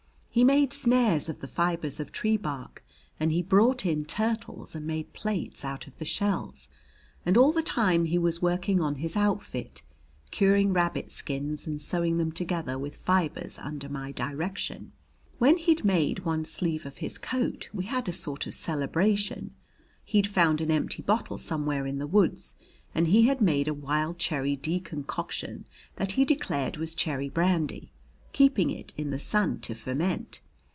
[0.33, 2.85] He made snares of the fibers of tree bark,
[3.19, 6.69] and he brought in turtles and made plates out of the shells.
[7.25, 9.83] And all the time he was working on his outfit,
[10.31, 14.93] curing rabbit skins and sewing them together with fibers under my direction.
[15.37, 19.53] When he'd made one sleeve of his coat we had a sort of celebration.
[20.05, 22.55] He'd found an empty bottle somewhere in the woods,
[22.95, 25.65] and he had made a wild cherry decoction
[25.97, 27.91] that he declared was cherry brandy,
[28.33, 30.39] keeping it in the sun to ferment.